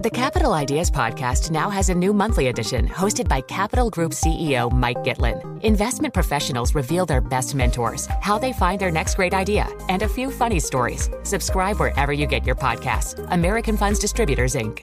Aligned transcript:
The 0.00 0.10
Capital 0.10 0.52
Ideas 0.52 0.92
Podcast 0.92 1.50
now 1.50 1.68
has 1.70 1.88
a 1.88 1.94
new 1.94 2.12
monthly 2.12 2.46
edition 2.46 2.86
hosted 2.86 3.26
by 3.26 3.40
Capital 3.40 3.90
Group 3.90 4.12
CEO 4.12 4.70
Mike 4.70 4.98
Gitlin. 4.98 5.60
Investment 5.64 6.14
professionals 6.14 6.72
reveal 6.72 7.04
their 7.04 7.20
best 7.20 7.56
mentors, 7.56 8.06
how 8.20 8.38
they 8.38 8.52
find 8.52 8.80
their 8.80 8.92
next 8.92 9.16
great 9.16 9.34
idea, 9.34 9.66
and 9.88 10.02
a 10.02 10.08
few 10.08 10.30
funny 10.30 10.60
stories. 10.60 11.10
Subscribe 11.24 11.80
wherever 11.80 12.12
you 12.12 12.26
get 12.26 12.46
your 12.46 12.54
podcasts. 12.54 13.26
American 13.32 13.76
Funds 13.76 13.98
Distributors, 13.98 14.54
Inc. 14.54 14.82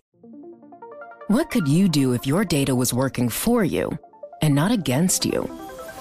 What 1.30 1.50
could 1.50 1.70
you 1.70 1.88
do 1.88 2.12
if 2.12 2.28
your 2.28 2.44
data 2.44 2.76
was 2.76 2.94
working 2.94 3.30
for 3.30 3.64
you 3.64 3.98
and 4.42 4.54
not 4.54 4.74
against 4.74 5.24
you? 5.24 5.50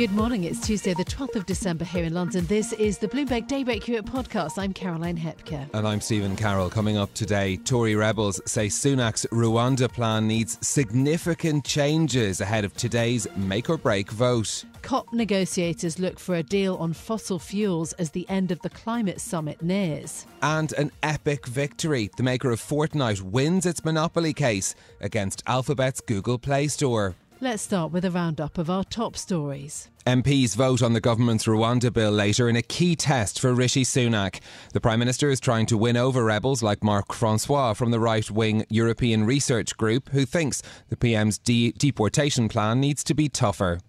Good 0.00 0.12
morning. 0.12 0.44
It's 0.44 0.66
Tuesday, 0.66 0.94
the 0.94 1.04
12th 1.04 1.36
of 1.36 1.44
December 1.44 1.84
here 1.84 2.04
in 2.04 2.14
London. 2.14 2.46
This 2.46 2.72
is 2.72 2.96
the 2.96 3.06
Bloomberg 3.06 3.46
Daybreak 3.46 3.86
Europe 3.86 4.06
podcast. 4.06 4.52
I'm 4.56 4.72
Caroline 4.72 5.18
Hepker. 5.18 5.68
And 5.74 5.86
I'm 5.86 6.00
Stephen 6.00 6.36
Carroll. 6.36 6.70
Coming 6.70 6.96
up 6.96 7.12
today, 7.12 7.58
Tory 7.58 7.94
rebels 7.94 8.40
say 8.46 8.68
Sunak's 8.68 9.26
Rwanda 9.30 9.92
plan 9.92 10.26
needs 10.26 10.56
significant 10.66 11.66
changes 11.66 12.40
ahead 12.40 12.64
of 12.64 12.74
today's 12.78 13.26
make 13.36 13.68
or 13.68 13.76
break 13.76 14.10
vote. 14.10 14.64
COP 14.80 15.12
negotiators 15.12 15.98
look 15.98 16.18
for 16.18 16.36
a 16.36 16.42
deal 16.42 16.76
on 16.76 16.94
fossil 16.94 17.38
fuels 17.38 17.92
as 17.92 18.10
the 18.12 18.26
end 18.30 18.50
of 18.50 18.60
the 18.62 18.70
climate 18.70 19.20
summit 19.20 19.60
nears. 19.60 20.24
And 20.40 20.72
an 20.78 20.92
epic 21.02 21.46
victory. 21.46 22.08
The 22.16 22.22
maker 22.22 22.50
of 22.52 22.60
Fortnite 22.62 23.20
wins 23.20 23.66
its 23.66 23.84
monopoly 23.84 24.32
case 24.32 24.74
against 25.02 25.42
Alphabet's 25.46 26.00
Google 26.00 26.38
Play 26.38 26.68
Store. 26.68 27.16
Let's 27.42 27.62
start 27.62 27.90
with 27.90 28.04
a 28.04 28.10
roundup 28.10 28.58
of 28.58 28.68
our 28.68 28.84
top 28.84 29.16
stories. 29.16 29.88
MPs 30.06 30.54
vote 30.54 30.82
on 30.82 30.92
the 30.92 31.00
government's 31.00 31.46
Rwanda 31.46 31.90
bill 31.90 32.10
later 32.10 32.50
in 32.50 32.56
a 32.56 32.60
key 32.60 32.94
test 32.94 33.40
for 33.40 33.54
Rishi 33.54 33.82
Sunak. 33.82 34.40
The 34.74 34.80
Prime 34.80 34.98
Minister 34.98 35.30
is 35.30 35.40
trying 35.40 35.64
to 35.66 35.78
win 35.78 35.96
over 35.96 36.22
rebels 36.22 36.62
like 36.62 36.84
Marc 36.84 37.14
Francois 37.14 37.72
from 37.72 37.92
the 37.92 37.98
right 37.98 38.30
wing 38.30 38.66
European 38.68 39.24
Research 39.24 39.74
Group, 39.78 40.10
who 40.10 40.26
thinks 40.26 40.62
the 40.90 40.98
PM's 40.98 41.38
de- 41.38 41.72
deportation 41.72 42.46
plan 42.50 42.78
needs 42.78 43.02
to 43.04 43.14
be 43.14 43.30
tougher. 43.30 43.80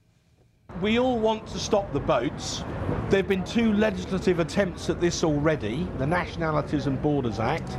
We 0.80 0.98
all 0.98 1.20
want 1.20 1.46
to 1.48 1.60
stop 1.60 1.92
the 1.94 2.00
boats. 2.00 2.64
There 3.10 3.20
have 3.20 3.28
been 3.28 3.44
two 3.44 3.74
legislative 3.74 4.40
attempts 4.40 4.90
at 4.90 5.02
this 5.02 5.24
already 5.24 5.88
the 5.98 6.08
Nationalities 6.08 6.88
and 6.88 7.02
Borders 7.02 7.40
Act, 7.40 7.70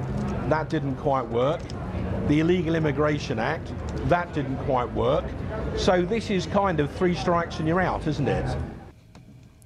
that 0.50 0.68
didn't 0.68 0.96
quite 0.96 1.26
work. 1.26 1.60
The 2.28 2.40
Illegal 2.40 2.74
Immigration 2.74 3.38
Act, 3.38 3.72
that 4.08 4.32
didn't 4.34 4.58
quite 4.64 4.92
work. 4.92 5.24
So 5.76 6.02
this 6.02 6.30
is 6.30 6.46
kind 6.46 6.78
of 6.78 6.92
three 6.92 7.14
strikes 7.14 7.58
and 7.58 7.66
you're 7.66 7.80
out, 7.80 8.06
isn't 8.06 8.28
it? 8.28 8.56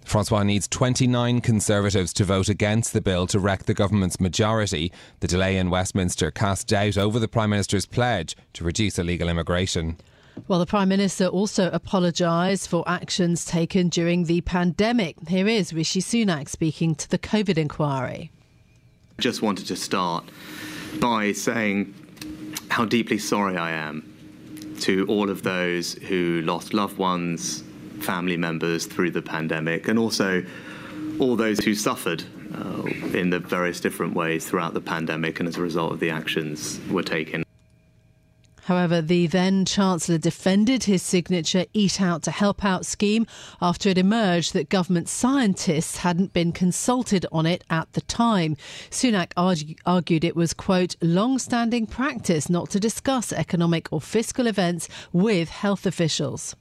Francois 0.05 0.45
needs 0.45 0.69
29 0.69 1.41
Conservatives 1.41 2.13
to 2.13 2.25
vote 2.25 2.49
against 2.49 2.93
the 2.93 3.01
bill 3.01 3.27
to 3.27 3.41
wreck 3.41 3.65
the 3.65 3.75
government's 3.75 4.21
majority. 4.21 4.93
The 5.19 5.27
delay 5.27 5.59
in 5.59 5.69
Westminster 5.69 6.31
cast 6.31 6.69
doubt 6.69 6.97
over 6.97 7.19
the 7.19 7.29
Prime 7.29 7.51
Minister's 7.51 7.87
pledge 7.87 8.37
to 8.53 8.65
reduce 8.65 8.99
illegal 9.01 9.29
immigration. 9.29 9.99
Well, 10.49 10.59
the 10.59 10.67
Prime 10.67 10.89
Minister 10.89 11.27
also 11.27 11.71
apologised 11.73 12.69
for 12.69 12.85
actions 12.87 13.45
taken 13.45 13.89
during 13.89 14.25
the 14.25 14.43
pandemic. 14.43 15.17
Here 15.29 15.49
is 15.49 15.73
Rishi 15.73 16.01
Sunak 16.01 16.49
speaking 16.49 16.95
to 16.95 17.11
the 17.11 17.19
COVID 17.19 17.59
inquiry. 17.59 18.31
I 19.19 19.23
just 19.23 19.43
wanted 19.43 19.67
to 19.67 19.77
start 19.77 20.25
by 21.01 21.33
saying 21.33 21.95
how 22.69 22.85
deeply 22.85 23.19
sorry 23.19 23.57
I 23.57 23.73
am 23.73 24.13
to 24.81 25.07
all 25.09 25.31
of 25.31 25.43
those 25.43 25.95
who 25.95 26.43
lost 26.43 26.75
loved 26.75 26.99
ones, 26.99 27.65
family 28.01 28.37
members 28.37 28.87
through 28.87 29.13
the 29.13 29.23
pandemic, 29.23 29.89
and 29.89 29.99
also 29.99 30.45
all 31.19 31.35
those 31.35 31.59
who 31.65 31.75
suffered 31.75 32.23
uh, 32.55 32.83
in 33.15 33.31
the 33.31 33.39
various 33.39 33.81
different 33.81 34.15
ways 34.15 34.47
throughout 34.47 34.75
the 34.75 34.81
pandemic 34.81 35.41
and 35.41 35.49
as 35.49 35.57
a 35.57 35.63
result 35.63 35.93
of 35.93 36.01
the 36.01 36.11
actions 36.11 36.79
were 36.91 37.03
taken. 37.03 37.46
However, 38.67 39.01
the 39.01 39.29
then 39.29 39.65
Chancellor 39.65 40.19
defended 40.19 40.85
his 40.85 41.01
signature 41.01 41.67
Eat 41.73 42.01
Out 42.01 42.25
to 42.25 42.33
Help 42.33 42.65
Out 42.65 42.85
scheme 42.85 43.25
after 43.63 43.89
it 43.89 43.97
emerged 43.97 44.55
that 44.55 44.69
government 44.69 45.09
scientists 45.09 45.99
hadn't 45.99 46.33
been 46.33 46.51
consulted 46.51 47.25
on 47.31 47.47
it 47.47 47.63
at 47.71 47.93
the 47.93 48.01
time. 48.01 48.57
Sunak 48.91 49.31
argue, 49.37 49.77
argued 49.87 50.25
it 50.25 50.35
was, 50.35 50.53
quote, 50.53 50.97
long 51.01 51.39
standing 51.39 51.87
practice 51.87 52.51
not 52.51 52.69
to 52.71 52.81
discuss 52.81 53.33
economic 53.33 53.87
or 53.93 54.01
fiscal 54.01 54.49
events 54.49 54.89
with 55.13 55.49
health 55.49 55.87
officials. 55.87 56.57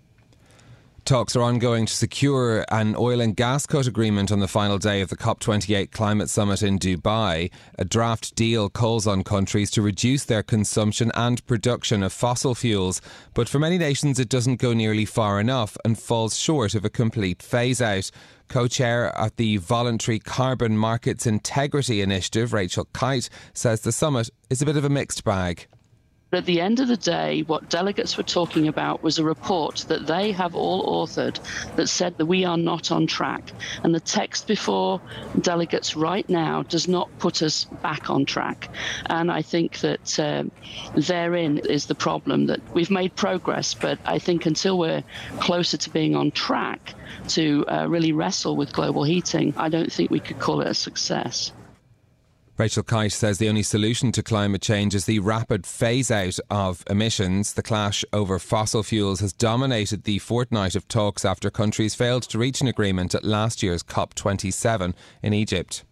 Talks 1.05 1.35
are 1.35 1.43
ongoing 1.43 1.85
to 1.85 1.93
secure 1.93 2.65
an 2.71 2.95
oil 2.97 3.21
and 3.21 3.35
gas 3.35 3.67
cut 3.67 3.85
agreement 3.85 4.31
on 4.31 4.39
the 4.39 4.47
final 4.47 4.79
day 4.79 5.01
of 5.01 5.09
the 5.09 5.15
COP28 5.15 5.91
climate 5.91 6.31
summit 6.31 6.63
in 6.63 6.79
Dubai. 6.79 7.51
A 7.77 7.85
draft 7.85 8.33
deal 8.33 8.71
calls 8.71 9.05
on 9.05 9.23
countries 9.23 9.69
to 9.71 9.83
reduce 9.83 10.25
their 10.25 10.41
consumption 10.41 11.11
and 11.13 11.45
production 11.45 12.01
of 12.01 12.11
fossil 12.11 12.55
fuels, 12.55 13.01
but 13.35 13.47
for 13.47 13.59
many 13.59 13.77
nations 13.77 14.19
it 14.19 14.29
doesn't 14.29 14.55
go 14.55 14.73
nearly 14.73 15.05
far 15.05 15.39
enough 15.39 15.77
and 15.85 15.99
falls 15.99 16.39
short 16.39 16.73
of 16.73 16.83
a 16.83 16.89
complete 16.89 17.43
phase 17.43 17.83
out. 17.83 18.09
Co 18.47 18.67
chair 18.67 19.15
at 19.15 19.37
the 19.37 19.57
Voluntary 19.57 20.17
Carbon 20.17 20.75
Markets 20.75 21.27
Integrity 21.27 22.01
Initiative, 22.01 22.51
Rachel 22.51 22.87
Kyte, 22.95 23.29
says 23.53 23.81
the 23.81 23.91
summit 23.91 24.31
is 24.49 24.63
a 24.63 24.65
bit 24.65 24.75
of 24.75 24.85
a 24.85 24.89
mixed 24.89 25.23
bag. 25.23 25.67
But 26.35 26.39
at 26.39 26.47
the 26.47 26.59
end 26.59 26.81
of 26.81 26.89
the 26.89 26.97
day, 26.97 27.43
what 27.43 27.69
delegates 27.69 28.17
were 28.17 28.23
talking 28.23 28.67
about 28.67 29.01
was 29.01 29.17
a 29.17 29.23
report 29.23 29.85
that 29.87 30.05
they 30.05 30.33
have 30.33 30.53
all 30.53 31.07
authored 31.07 31.39
that 31.77 31.87
said 31.87 32.17
that 32.17 32.25
we 32.25 32.43
are 32.43 32.57
not 32.57 32.91
on 32.91 33.07
track. 33.07 33.53
And 33.85 33.95
the 33.95 34.01
text 34.01 34.45
before 34.45 34.99
delegates 35.39 35.95
right 35.95 36.29
now 36.29 36.63
does 36.63 36.89
not 36.89 37.07
put 37.19 37.41
us 37.41 37.63
back 37.81 38.09
on 38.09 38.25
track. 38.25 38.67
And 39.05 39.31
I 39.31 39.43
think 39.43 39.79
that 39.79 40.19
uh, 40.19 40.43
therein 40.97 41.59
is 41.59 41.85
the 41.85 41.95
problem 41.95 42.47
that 42.47 42.59
we've 42.73 42.91
made 42.91 43.15
progress, 43.15 43.73
but 43.73 43.97
I 44.03 44.19
think 44.19 44.45
until 44.45 44.77
we're 44.77 45.05
closer 45.39 45.77
to 45.77 45.89
being 45.89 46.17
on 46.17 46.31
track 46.31 46.95
to 47.29 47.63
uh, 47.69 47.87
really 47.87 48.11
wrestle 48.11 48.57
with 48.57 48.73
global 48.73 49.05
heating, 49.05 49.53
I 49.55 49.69
don't 49.69 49.89
think 49.89 50.11
we 50.11 50.19
could 50.19 50.39
call 50.39 50.59
it 50.59 50.67
a 50.67 50.73
success. 50.73 51.53
Rachel 52.57 52.83
Kyte 52.83 53.11
says 53.11 53.37
the 53.37 53.49
only 53.49 53.63
solution 53.63 54.13
to 54.13 54.23
climate 54.23 54.61
change 54.61 54.95
is 54.95 55.05
the 55.05 55.19
rapid 55.19 55.67
phase 55.67 56.09
out 56.09 56.39
of 56.49 56.85
emissions. 56.89 57.51
The 57.51 57.61
clash 57.61 58.05
over 58.13 58.39
fossil 58.39 58.81
fuels 58.81 59.19
has 59.19 59.33
dominated 59.33 60.05
the 60.05 60.19
fortnight 60.19 60.73
of 60.73 60.87
talks 60.87 61.25
after 61.25 61.49
countries 61.49 61.95
failed 61.95 62.23
to 62.23 62.37
reach 62.37 62.61
an 62.61 62.67
agreement 62.69 63.13
at 63.13 63.25
last 63.25 63.61
year's 63.61 63.83
COP27 63.83 64.93
in 65.21 65.33
Egypt. 65.33 65.83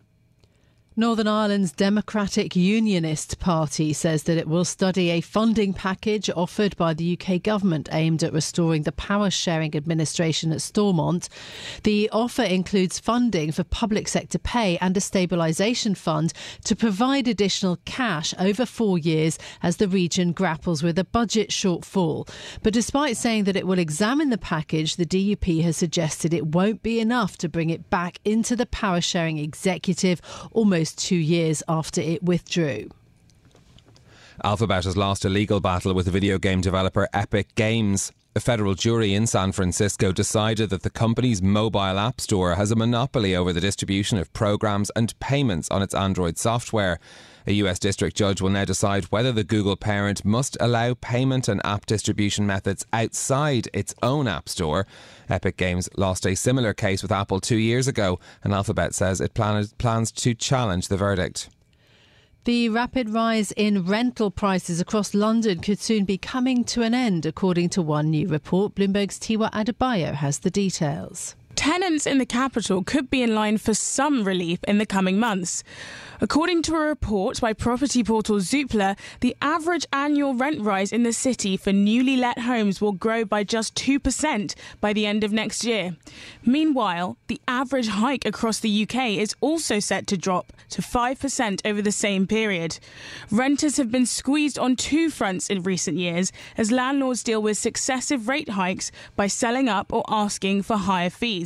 Northern 0.95 1.27
Ireland's 1.27 1.71
Democratic 1.71 2.55
Unionist 2.55 3.39
Party 3.39 3.93
says 3.93 4.23
that 4.23 4.37
it 4.37 4.47
will 4.47 4.63
study 4.63 5.09
a 5.09 5.21
funding 5.21 5.73
package 5.73 6.29
offered 6.35 6.77
by 6.77 6.93
the 6.93 7.17
UK 7.19 7.41
government 7.41 7.89
aimed 7.91 8.23
at 8.23 8.31
restoring 8.31 8.83
the 8.83 8.91
power 8.91 9.31
sharing 9.31 9.75
administration 9.75 10.51
at 10.51 10.61
Stormont. 10.61 11.29
The 11.81 12.11
offer 12.11 12.43
includes 12.43 12.99
funding 12.99 13.51
for 13.51 13.63
public 13.63 14.07
sector 14.07 14.37
pay 14.37 14.77
and 14.81 14.95
a 14.95 14.99
stabilisation 14.99 15.97
fund 15.97 16.31
to 16.65 16.75
provide 16.75 17.27
additional 17.27 17.79
cash 17.85 18.35
over 18.37 18.63
four 18.63 18.99
years 18.99 19.39
as 19.63 19.77
the 19.77 19.87
region 19.87 20.31
grapples 20.31 20.83
with 20.83 20.99
a 20.99 21.05
budget 21.05 21.49
shortfall. 21.49 22.29
But 22.61 22.73
despite 22.73 23.17
saying 23.17 23.45
that 23.45 23.55
it 23.55 23.65
will 23.65 23.79
examine 23.79 24.29
the 24.29 24.37
package, 24.37 24.97
the 24.97 25.07
DUP 25.07 25.63
has 25.63 25.75
suggested 25.75 26.35
it 26.35 26.53
won't 26.53 26.83
be 26.83 26.99
enough 26.99 27.35
to 27.39 27.49
bring 27.49 27.71
it 27.71 27.89
back 27.89 28.19
into 28.23 28.55
the 28.55 28.67
power 28.67 29.01
sharing 29.01 29.39
executive 29.39 30.21
almost 30.51 30.82
two 30.91 31.15
years 31.15 31.63
after 31.69 32.01
it 32.01 32.23
withdrew. 32.23 32.89
Alphabet 34.43 34.83
has 34.83 34.97
lost 34.97 35.23
a 35.23 35.29
legal 35.29 35.59
battle 35.59 35.93
with 35.93 36.05
the 36.05 36.11
video 36.11 36.39
game 36.39 36.59
developer 36.59 37.07
Epic 37.13 37.53
Games. 37.55 38.11
A 38.35 38.39
federal 38.39 38.73
jury 38.73 39.13
in 39.13 39.27
San 39.27 39.51
Francisco 39.51 40.11
decided 40.11 40.71
that 40.71 40.81
the 40.81 40.89
company's 40.89 41.41
mobile 41.41 41.99
app 41.99 42.19
store 42.19 42.55
has 42.55 42.71
a 42.71 42.75
monopoly 42.75 43.35
over 43.35 43.53
the 43.53 43.61
distribution 43.61 44.17
of 44.17 44.33
programs 44.33 44.89
and 44.95 45.17
payments 45.19 45.69
on 45.69 45.83
its 45.83 45.93
Android 45.93 46.39
software. 46.39 46.99
A 47.45 47.53
US 47.53 47.77
district 47.77 48.15
judge 48.15 48.41
will 48.41 48.49
now 48.49 48.63
decide 48.63 49.05
whether 49.05 49.31
the 49.31 49.43
Google 49.43 49.75
parent 49.75 50.23
must 50.23 50.55
allow 50.59 50.93
payment 50.93 51.47
and 51.47 51.59
app 51.65 51.85
distribution 51.85 52.47
methods 52.47 52.85
outside 52.93 53.67
its 53.73 53.93
own 54.01 54.27
app 54.27 54.47
store. 54.47 54.87
Epic 55.29 55.57
Games 55.57 55.89
lost 55.97 56.25
a 56.25 56.35
similar 56.35 56.73
case 56.73 57.01
with 57.01 57.11
Apple 57.11 57.39
two 57.41 57.57
years 57.57 57.87
ago, 57.87 58.19
and 58.43 58.53
Alphabet 58.53 58.95
says 58.95 59.19
it 59.19 59.33
plan- 59.33 59.67
plans 59.77 60.11
to 60.11 60.33
challenge 60.33 60.87
the 60.87 60.97
verdict. 60.97 61.49
The 62.45 62.67
rapid 62.67 63.09
rise 63.09 63.53
in 63.53 63.85
rental 63.85 64.29
prices 64.29 64.81
across 64.81 65.13
London 65.13 65.59
could 65.59 65.79
soon 65.79 66.03
be 66.03 66.17
coming 66.17 66.65
to 66.65 66.81
an 66.81 66.93
end, 66.93 67.25
according 67.25 67.69
to 67.69 67.81
one 67.81 68.09
new 68.09 68.27
report. 68.27 68.75
Bloomberg's 68.75 69.17
Tiwa 69.17 69.49
Adebayo 69.51 70.13
has 70.13 70.39
the 70.39 70.51
details. 70.51 71.35
Tenants 71.55 72.07
in 72.07 72.17
the 72.17 72.25
capital 72.25 72.83
could 72.83 73.09
be 73.09 73.21
in 73.21 73.35
line 73.35 73.57
for 73.57 73.73
some 73.73 74.23
relief 74.23 74.59
in 74.65 74.77
the 74.77 74.85
coming 74.85 75.19
months. 75.19 75.63
According 76.21 76.61
to 76.63 76.75
a 76.75 76.79
report 76.79 77.41
by 77.41 77.51
property 77.51 78.01
portal 78.01 78.37
Zoopla, 78.37 78.97
the 79.19 79.35
average 79.41 79.85
annual 79.91 80.33
rent 80.33 80.61
rise 80.61 80.93
in 80.93 81.03
the 81.03 81.11
city 81.11 81.57
for 81.57 81.73
newly 81.73 82.15
let 82.15 82.39
homes 82.39 82.79
will 82.79 82.93
grow 82.93 83.25
by 83.25 83.43
just 83.43 83.75
2% 83.75 84.55
by 84.79 84.93
the 84.93 85.05
end 85.05 85.25
of 85.25 85.33
next 85.33 85.65
year. 85.65 85.97
Meanwhile, 86.45 87.17
the 87.27 87.41
average 87.45 87.89
hike 87.89 88.25
across 88.25 88.59
the 88.61 88.83
UK 88.83 89.17
is 89.17 89.35
also 89.41 89.81
set 89.81 90.07
to 90.07 90.17
drop 90.17 90.53
to 90.69 90.81
5% 90.81 91.61
over 91.65 91.81
the 91.81 91.91
same 91.91 92.25
period. 92.25 92.79
Renters 93.29 93.75
have 93.75 93.91
been 93.91 94.05
squeezed 94.05 94.57
on 94.57 94.77
two 94.77 95.09
fronts 95.09 95.49
in 95.49 95.63
recent 95.63 95.97
years 95.97 96.31
as 96.55 96.71
landlords 96.71 97.21
deal 97.21 97.41
with 97.41 97.57
successive 97.57 98.29
rate 98.29 98.49
hikes 98.49 98.91
by 99.17 99.27
selling 99.27 99.67
up 99.67 99.91
or 99.91 100.05
asking 100.07 100.61
for 100.61 100.77
higher 100.77 101.09
fees. 101.09 101.42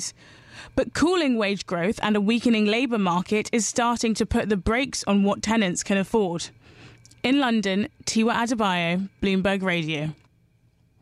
But 0.75 0.93
cooling 0.93 1.37
wage 1.37 1.65
growth 1.65 1.99
and 2.01 2.15
a 2.15 2.21
weakening 2.21 2.65
labour 2.65 2.97
market 2.97 3.49
is 3.51 3.67
starting 3.67 4.13
to 4.15 4.25
put 4.25 4.49
the 4.49 4.57
brakes 4.57 5.03
on 5.05 5.23
what 5.23 5.41
tenants 5.41 5.83
can 5.83 5.97
afford. 5.97 6.49
In 7.23 7.39
London, 7.39 7.89
Tiwa 8.05 8.33
Adebayo, 8.33 9.09
Bloomberg 9.21 9.61
Radio. 9.61 10.13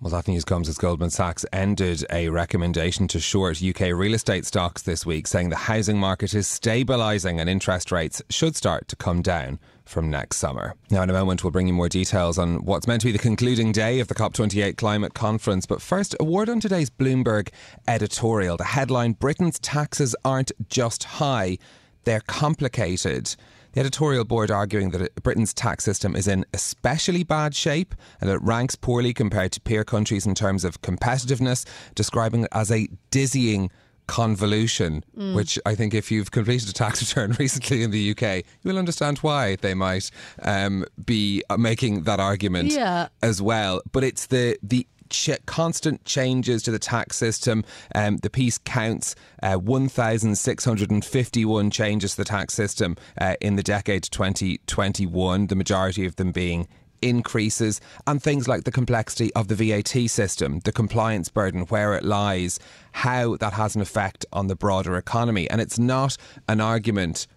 Well, 0.02 0.12
that 0.12 0.28
news 0.28 0.46
comes 0.46 0.70
as 0.70 0.78
Goldman 0.78 1.10
Sachs 1.10 1.46
ended 1.54 2.06
a 2.12 2.30
recommendation 2.30 3.08
to 3.08 3.20
short 3.20 3.64
UK 3.64 3.92
real 3.94 4.14
estate 4.14 4.46
stocks 4.46 4.82
this 4.82 5.06
week, 5.06 5.26
saying 5.26 5.50
the 5.50 5.56
housing 5.56 5.98
market 5.98 6.34
is 6.34 6.48
stabilising 6.48 7.40
and 7.40 7.50
interest 7.50 7.92
rates 7.92 8.22
should 8.30 8.56
start 8.56 8.88
to 8.90 8.96
come 8.96 9.22
down 9.22 9.60
from 9.86 10.10
next 10.10 10.38
summer. 10.38 10.76
Now, 10.90 11.04
in 11.04 11.10
a 11.10 11.14
moment, 11.14 11.44
we'll 11.44 11.52
bring 11.52 11.68
you 11.68 11.74
more 11.74 11.90
details 11.90 12.38
on 12.38 12.66
what's 12.66 12.88
meant 12.88 13.02
to 13.02 13.08
be 13.08 13.12
the 13.12 13.20
concluding 13.20 13.72
day 13.72 14.00
of 14.00 14.08
the 14.08 14.16
COP28 14.16 14.78
climate 14.78 15.14
conference. 15.14 15.66
But 15.66 15.82
first, 15.82 16.16
a 16.20 16.24
word 16.24 16.50
on 16.50 16.60
today's 16.60 16.90
Bloomberg 16.90 17.50
editorial. 17.88 18.58
The 18.58 18.64
headline 18.64 19.14
Britain's 19.14 19.60
taxes 19.60 20.16
aren't 20.26 20.52
just 20.70 21.04
high, 21.04 21.58
they're 22.04 22.22
complicated. 22.22 23.36
The 23.74 23.82
editorial 23.82 24.24
board 24.24 24.52
arguing 24.52 24.92
that 24.92 25.22
Britain's 25.22 25.54
tax 25.54 25.84
system 25.84 26.16
is 26.16 26.30
in 26.30 26.46
especially 26.54 27.24
bad 27.24 27.54
shape 27.54 27.94
and 28.22 28.30
that 28.30 28.36
it 28.36 28.42
ranks 28.42 28.78
poorly 28.78 29.14
compared 29.14 29.52
to 29.52 29.60
peer 29.60 29.84
countries 29.84 30.26
in 30.26 30.34
terms 30.34 30.64
of 30.64 30.82
competitiveness, 30.82 31.66
describing 31.94 32.44
it 32.44 32.50
as 32.54 32.72
a 32.72 32.88
dizzying 33.12 33.70
convolution, 34.08 35.04
mm. 35.18 35.36
which 35.36 35.60
I 35.66 35.76
think 35.76 35.94
if 35.94 36.12
you've 36.12 36.32
completed 36.32 36.70
a 36.70 36.74
tax 36.74 37.02
return 37.08 37.36
recently 37.40 37.84
in 37.84 37.92
the 37.92 38.12
UK, 38.12 38.46
you 38.64 38.72
will 38.72 38.78
understand 38.78 39.20
why 39.20 39.56
they 39.58 39.74
might 39.74 40.12
um, 40.42 40.86
be 41.04 41.44
making 41.58 42.04
that 42.04 42.20
argument 42.20 42.72
yeah. 42.72 43.08
as 43.22 43.42
well. 43.42 43.82
But 43.92 44.04
it's 44.04 44.28
the 44.28 44.58
the 44.62 44.88
ch- 45.10 45.44
constant 45.46 46.06
changes 46.06 46.64
to 46.64 46.72
the 46.72 46.80
tax 46.80 47.18
system. 47.18 47.64
Um, 47.94 48.16
the 48.18 48.30
piece 48.30 48.58
counts 48.58 49.16
uh, 49.42 49.56
1,651 49.56 51.72
changes 51.72 52.12
to 52.12 52.18
the 52.18 52.26
tax 52.26 52.54
system 52.54 52.98
uh, 53.20 53.36
in 53.42 53.56
the 53.56 53.64
decade 53.64 54.04
2021, 54.04 55.48
the 55.48 55.56
majority 55.56 56.06
of 56.06 56.18
them 56.18 56.32
being 56.32 56.68
increases 57.06 57.80
and 58.08 58.22
things 58.22 58.48
like 58.48 58.64
the 58.64 58.72
complexity 58.72 59.34
of 59.34 59.48
the 59.48 59.56
VAT 59.56 60.10
system, 60.10 60.60
the 60.64 60.72
compliance 60.72 61.30
burden, 61.30 61.62
where 61.68 61.94
it 61.94 62.04
lies, 62.04 62.60
how 62.94 63.38
that 63.38 63.54
has 63.54 63.76
an 63.76 63.82
effect 63.82 64.26
on 64.34 64.48
the 64.48 64.56
broader 64.56 64.98
economy. 64.98 65.50
And 65.50 65.62
it's 65.62 65.80
not 65.80 66.18
an 66.50 66.60
argument 66.60 67.28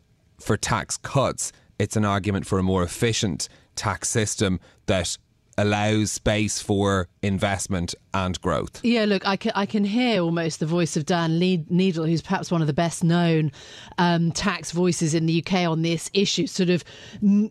for 0.41 0.56
tax 0.56 0.97
cuts, 0.97 1.53
it's 1.79 1.97
an 1.97 2.05
argument 2.05 2.47
for 2.47 2.59
a 2.59 2.62
more 2.62 2.82
efficient 2.82 3.49
tax 3.76 4.09
system 4.09 4.59
that 4.87 5.19
allows 5.59 6.13
space 6.13 6.63
for 6.63 7.09
investment 7.21 7.95
and 8.15 8.41
growth. 8.41 8.81
Yeah, 8.85 9.05
look, 9.05 9.27
I 9.27 9.37
can, 9.37 9.53
I 9.55 9.67
can 9.67 9.85
hear 9.85 10.23
almost 10.23 10.61
the 10.61 10.67
voice 10.67 10.97
of 10.97 11.05
Dan 11.05 11.39
Neidle, 11.39 12.05
who's 12.05 12.23
perhaps 12.23 12.51
one 12.51 12.61
of 12.61 12.67
the 12.67 12.73
best 12.73 13.05
known 13.05 13.53
um, 13.99 14.33
tax 14.33 14.71
voices 14.71 15.15
in 15.15 15.27
the 15.27 15.45
UK 15.45 15.69
on 15.69 15.83
this 15.83 16.11
issue, 16.15 16.47
sort 16.47 16.71
of 16.71 16.85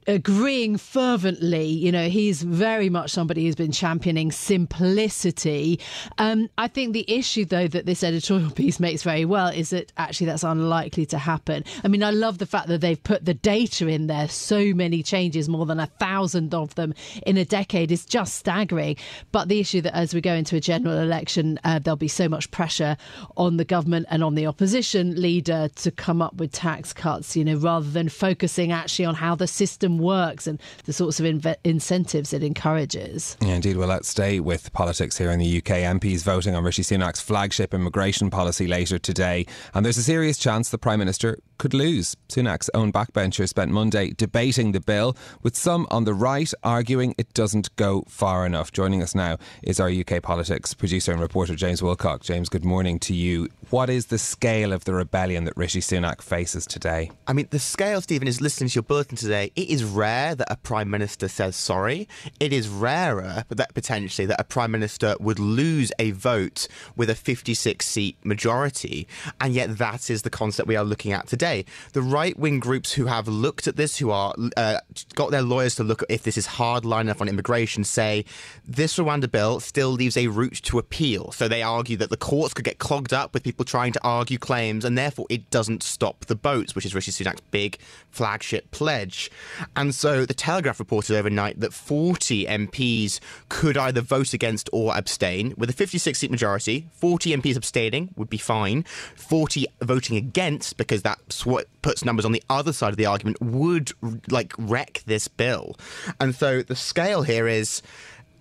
agreeing 0.08 0.78
fervently. 0.78 1.66
You 1.66 1.92
know, 1.92 2.10
he's 2.10 2.42
very 2.42 2.90
much 2.90 3.12
somebody 3.12 3.46
who's 3.46 3.56
been 3.56 3.72
championing 3.72 4.32
simplicity. 4.32 5.80
Um, 6.18 6.50
I 6.58 6.68
think 6.70 6.94
the 6.94 7.10
issue, 7.12 7.46
though, 7.46 7.68
that 7.68 7.86
this 7.86 8.04
editorial 8.04 8.52
piece 8.56 8.80
makes 8.80 9.04
very 9.04 9.26
well 9.26 9.50
is 9.50 9.72
that 9.72 9.92
actually 9.98 10.28
that's 10.28 10.44
unlikely 10.44 11.06
to 11.08 11.18
happen. 11.18 11.64
I 11.84 11.90
mean, 11.90 12.04
I 12.04 12.12
love 12.12 12.38
the 12.38 12.46
fact 12.46 12.68
that 12.70 12.82
they've 12.82 13.02
put 13.02 13.26
the 13.26 13.34
data 13.34 13.88
in 13.88 14.08
there, 14.08 14.30
so 14.30 14.74
many 14.74 15.04
changes, 15.04 15.50
more 15.50 15.66
than 15.66 15.80
a 15.80 15.88
thousand 15.88 16.54
of 16.54 16.74
them 16.76 16.94
in 17.26 17.38
a 17.38 17.46
decade 17.46 17.92
is 17.98 18.06
just 18.06 18.36
staggering. 18.36 18.96
But 19.32 19.48
the 19.50 19.60
issue 19.60 19.82
that 19.82 19.96
as 19.96 20.14
we 20.14 20.22
go 20.22 20.34
into 20.34 20.56
a 20.56 20.60
general 20.60 20.98
election, 21.00 21.60
uh, 21.64 21.80
there'll 21.80 21.96
be 21.98 22.08
so 22.08 22.30
much 22.30 22.52
pressure 22.52 22.98
on 23.36 23.58
the 23.58 23.66
government 23.66 24.06
and 24.10 24.24
on 24.24 24.36
the 24.36 24.46
opposition 24.46 25.20
leader 25.20 25.70
to 25.76 25.92
come 25.92 26.22
up 26.22 26.36
with 26.36 26.52
tax 26.52 26.94
cuts, 26.94 27.36
you 27.36 27.44
know, 27.44 27.56
rather 27.56 27.90
than 27.90 28.10
focusing 28.10 28.72
actually 28.72 29.06
on 29.06 29.16
how 29.16 29.36
the 29.36 29.48
system 29.48 29.98
works 29.98 30.46
and 30.48 30.62
the 30.86 30.94
sorts 30.94 31.20
of 31.20 31.26
incentives 31.64 32.34
it 32.34 32.44
encourages. 32.44 33.38
Yeah, 33.42 33.56
indeed. 33.56 33.78
Well, 33.78 33.88
let's 33.88 34.10
stay 34.10 34.40
with 34.40 34.72
politics 34.74 35.18
here 35.18 35.32
in 35.32 35.40
the 35.40 35.58
UK. 35.58 35.84
MPs 35.98 36.24
voting 36.24 36.56
on 36.56 36.64
Rishi 36.64 36.84
Sunak's 36.84 37.22
flagship 37.22 37.74
immigration 37.74 38.30
policy 38.30 38.68
later 38.68 39.00
today. 39.00 39.46
And 39.74 39.86
there's 39.86 39.98
a 39.98 40.04
serious 40.04 40.38
chance 40.38 40.70
the 40.70 40.78
Prime 40.78 41.00
Minister 41.00 41.40
could 41.58 41.74
lose. 41.74 42.16
Sunak's 42.30 42.70
own 42.74 42.92
backbenchers 42.92 43.50
spent 43.50 43.72
Monday 43.72 44.12
debating 44.12 44.72
the 44.72 44.80
bill, 44.80 45.16
with 45.42 45.56
some 45.56 45.88
on 45.90 46.04
the 46.04 46.14
right 46.14 46.52
arguing 46.64 47.16
it 47.18 47.34
doesn't 47.34 47.76
go 47.76 47.87
far 48.08 48.46
enough. 48.46 48.72
Joining 48.72 49.02
us 49.02 49.16
now 49.16 49.38
is 49.64 49.80
our 49.80 49.90
UK 49.90 50.22
politics 50.22 50.74
producer 50.74 51.12
and 51.12 51.22
reporter 51.22 51.56
James 51.56 51.82
Wilcock. 51.82 52.22
James, 52.22 52.50
good 52.50 52.66
morning 52.66 53.00
to 53.00 53.14
you. 53.14 53.50
What 53.70 53.90
is 53.90 54.08
the 54.08 54.18
scale 54.18 54.72
of 54.74 54.86
the 54.86 54.94
rebellion 54.94 55.46
that 55.46 55.58
Rishi 55.58 55.80
Sunak 55.80 56.22
faces 56.22 56.68
today? 56.68 57.10
I 57.28 57.34
mean, 57.34 57.48
the 57.50 57.60
scale, 57.60 58.02
Stephen, 58.02 58.28
is 58.28 58.42
listening 58.42 58.70
to 58.70 58.76
your 58.76 58.84
bulletin 58.84 59.18
today. 59.18 59.52
It 59.56 59.70
is 59.70 59.84
rare 59.84 60.36
that 60.36 60.48
a 60.52 60.58
prime 60.58 60.90
minister 60.90 61.28
says 61.28 61.56
sorry. 61.56 62.08
It 62.40 62.54
is 62.54 62.68
rarer 62.68 63.46
that 63.50 63.74
potentially 63.74 64.26
that 64.28 64.40
a 64.40 64.44
prime 64.44 64.72
minister 64.72 65.16
would 65.20 65.40
lose 65.40 65.92
a 65.98 66.12
vote 66.12 66.68
with 66.96 67.10
a 67.10 67.16
56 67.16 67.86
seat 67.86 68.18
majority, 68.24 69.08
and 69.42 69.54
yet 69.54 69.78
that 69.78 70.10
is 70.10 70.22
the 70.22 70.30
concept 70.30 70.68
we 70.68 70.76
are 70.76 70.84
looking 70.84 71.14
at 71.14 71.28
today 71.28 71.38
today. 71.38 71.66
The 71.94 72.02
right 72.02 72.38
wing 72.38 72.60
groups 72.60 72.94
who 72.94 73.06
have 73.06 73.28
looked 73.28 73.68
at 73.68 73.76
this, 73.76 73.98
who 73.98 74.10
are 74.10 74.34
uh, 74.56 74.80
got 75.16 75.32
their 75.32 75.42
lawyers 75.42 75.76
to 75.76 75.84
look 75.84 76.02
at 76.04 76.10
if 76.10 76.24
this 76.24 76.38
is 76.38 76.46
hard 76.46 76.84
line 76.84 77.06
enough 77.06 77.22
on 77.22 77.30
immigration, 77.30 77.77
say 77.86 78.26
this 78.66 78.98
Rwanda 78.98 79.30
bill 79.32 79.60
still 79.60 79.92
leaves 79.92 80.18
a 80.18 80.28
route 80.28 80.62
to 80.64 80.80
appeal. 80.80 81.32
So 81.32 81.48
they 81.48 81.62
argue 81.62 81.98
that 81.98 82.10
the 82.10 82.18
courts 82.18 82.54
could 82.54 82.66
get 82.66 82.80
clogged 82.80 83.14
up 83.14 83.34
with 83.34 83.44
people 83.44 83.66
trying 83.66 83.92
to 83.94 84.00
argue 84.04 84.38
claims, 84.38 84.86
and 84.86 84.98
therefore 84.98 85.26
it 85.30 85.50
doesn't 85.50 85.84
stop 85.84 86.26
the 86.26 86.36
boats, 86.36 86.76
which 86.76 86.86
is 86.86 86.96
Rishi 86.96 87.12
Sunak's 87.12 87.42
big 87.52 87.78
flagship 88.10 88.72
pledge. 88.72 89.30
And 89.76 89.94
so 89.94 90.26
the 90.26 90.34
Telegraph 90.34 90.80
reported 90.80 91.16
overnight 91.16 91.60
that 91.60 91.74
40 91.74 92.46
MPs 92.46 93.20
could 93.50 93.78
either 93.78 94.02
vote 94.02 94.34
against 94.34 94.70
or 94.74 94.96
abstain. 94.96 95.54
With 95.58 95.70
a 95.70 95.74
56 95.74 96.18
seat 96.18 96.32
majority, 96.32 96.88
40 96.94 97.38
MPs 97.38 97.56
abstaining 97.56 98.10
would 98.16 98.30
be 98.30 98.38
fine. 98.38 98.84
40 99.16 99.68
voting 99.82 100.18
against, 100.18 100.78
because 100.78 101.04
that 101.04 101.20
what 101.44 101.68
puts 101.82 102.04
numbers 102.04 102.26
on 102.26 102.32
the 102.32 102.44
other 102.50 102.74
side 102.74 102.90
of 102.90 102.98
the 102.98 103.06
argument 103.06 103.42
would 103.42 103.92
like 104.30 104.54
wreck 104.58 105.04
this 105.06 105.28
bill. 105.28 105.76
And 106.20 106.36
so 106.36 106.62
the 106.62 106.76
scale 106.76 107.22
here 107.22 107.48
is 107.48 107.67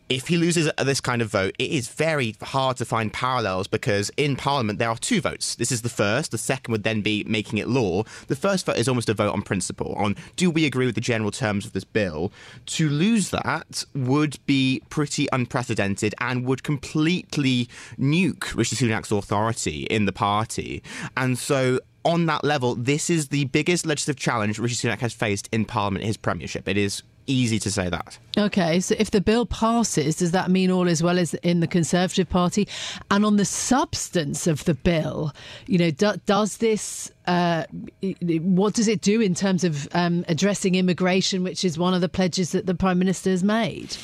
if 0.08 0.28
he 0.28 0.36
loses 0.36 0.70
this 0.84 1.00
kind 1.00 1.20
of 1.20 1.28
vote, 1.28 1.54
it 1.58 1.70
is 1.70 1.88
very 1.88 2.36
hard 2.40 2.76
to 2.76 2.84
find 2.84 3.12
parallels 3.12 3.66
because 3.66 4.10
in 4.16 4.36
Parliament 4.36 4.78
there 4.78 4.88
are 4.88 4.96
two 4.96 5.20
votes. 5.20 5.56
This 5.56 5.72
is 5.72 5.82
the 5.82 5.88
first. 5.88 6.30
The 6.30 6.38
second 6.38 6.70
would 6.72 6.84
then 6.84 7.00
be 7.00 7.24
making 7.26 7.58
it 7.58 7.68
law. 7.68 8.04
The 8.28 8.36
first 8.36 8.66
vote 8.66 8.76
is 8.76 8.88
almost 8.88 9.08
a 9.08 9.14
vote 9.14 9.32
on 9.32 9.42
principle, 9.42 9.94
on 9.96 10.16
do 10.36 10.50
we 10.50 10.64
agree 10.64 10.86
with 10.86 10.94
the 10.94 11.00
general 11.00 11.32
terms 11.32 11.66
of 11.66 11.72
this 11.72 11.84
bill. 11.84 12.32
To 12.66 12.88
lose 12.88 13.30
that 13.30 13.84
would 13.94 14.38
be 14.46 14.82
pretty 14.90 15.26
unprecedented 15.32 16.14
and 16.20 16.44
would 16.44 16.62
completely 16.62 17.68
nuke 17.98 18.54
Rishi 18.54 18.76
Sunak's 18.76 19.10
authority 19.10 19.84
in 19.84 20.06
the 20.06 20.12
party. 20.12 20.84
And 21.16 21.36
so 21.36 21.80
on 22.04 22.26
that 22.26 22.44
level, 22.44 22.76
this 22.76 23.10
is 23.10 23.28
the 23.28 23.46
biggest 23.46 23.84
legislative 23.84 24.20
challenge 24.20 24.60
Rishi 24.60 24.86
Sunak 24.86 25.00
has 25.00 25.12
faced 25.12 25.48
in 25.50 25.64
Parliament 25.64 26.04
his 26.04 26.16
premiership. 26.16 26.68
It 26.68 26.76
is 26.76 27.02
easy 27.26 27.58
to 27.60 27.70
say 27.70 27.88
that. 27.88 28.18
Okay, 28.38 28.80
so 28.80 28.94
if 28.98 29.10
the 29.10 29.20
bill 29.20 29.46
passes, 29.46 30.16
does 30.16 30.32
that 30.32 30.50
mean 30.50 30.70
all 30.70 30.88
as 30.88 31.02
well 31.02 31.18
as 31.18 31.34
in 31.34 31.60
the 31.60 31.66
Conservative 31.66 32.28
Party? 32.28 32.68
And 33.10 33.24
on 33.24 33.36
the 33.36 33.44
substance 33.44 34.46
of 34.46 34.64
the 34.64 34.74
bill, 34.74 35.32
you 35.66 35.78
know, 35.78 35.90
do, 35.90 36.14
does 36.26 36.58
this, 36.58 37.10
uh, 37.26 37.64
what 38.40 38.74
does 38.74 38.88
it 38.88 39.00
do 39.00 39.20
in 39.20 39.34
terms 39.34 39.64
of 39.64 39.88
um, 39.94 40.24
addressing 40.28 40.74
immigration, 40.74 41.42
which 41.42 41.64
is 41.64 41.78
one 41.78 41.94
of 41.94 42.00
the 42.00 42.08
pledges 42.08 42.52
that 42.52 42.66
the 42.66 42.74
Prime 42.74 42.98
Minister 42.98 43.30
has 43.30 43.42
made? 43.42 43.96